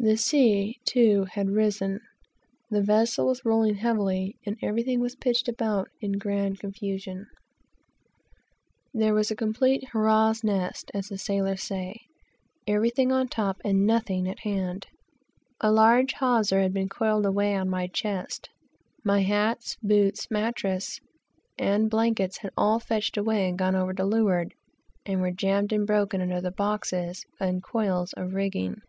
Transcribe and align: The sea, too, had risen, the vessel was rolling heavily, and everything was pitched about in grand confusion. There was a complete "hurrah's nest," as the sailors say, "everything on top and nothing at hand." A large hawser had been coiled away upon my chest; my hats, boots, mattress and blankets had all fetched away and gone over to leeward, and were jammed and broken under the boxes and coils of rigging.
The 0.00 0.16
sea, 0.16 0.78
too, 0.84 1.24
had 1.24 1.50
risen, 1.50 1.98
the 2.70 2.80
vessel 2.84 3.26
was 3.26 3.44
rolling 3.44 3.74
heavily, 3.74 4.36
and 4.46 4.56
everything 4.62 5.00
was 5.00 5.16
pitched 5.16 5.48
about 5.48 5.88
in 6.00 6.12
grand 6.18 6.60
confusion. 6.60 7.26
There 8.94 9.12
was 9.12 9.32
a 9.32 9.34
complete 9.34 9.88
"hurrah's 9.90 10.44
nest," 10.44 10.92
as 10.94 11.08
the 11.08 11.18
sailors 11.18 11.64
say, 11.64 11.96
"everything 12.64 13.10
on 13.10 13.26
top 13.26 13.56
and 13.64 13.88
nothing 13.88 14.28
at 14.28 14.38
hand." 14.38 14.86
A 15.60 15.72
large 15.72 16.12
hawser 16.12 16.60
had 16.60 16.72
been 16.72 16.88
coiled 16.88 17.26
away 17.26 17.56
upon 17.56 17.68
my 17.70 17.88
chest; 17.88 18.48
my 19.02 19.22
hats, 19.22 19.78
boots, 19.82 20.30
mattress 20.30 21.00
and 21.58 21.90
blankets 21.90 22.36
had 22.38 22.52
all 22.56 22.78
fetched 22.78 23.16
away 23.16 23.48
and 23.48 23.58
gone 23.58 23.74
over 23.74 23.92
to 23.94 24.04
leeward, 24.04 24.54
and 25.04 25.20
were 25.20 25.32
jammed 25.32 25.72
and 25.72 25.88
broken 25.88 26.20
under 26.20 26.40
the 26.40 26.52
boxes 26.52 27.24
and 27.40 27.64
coils 27.64 28.12
of 28.12 28.34
rigging. 28.34 28.80